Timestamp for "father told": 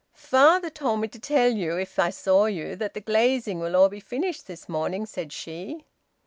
0.15-0.99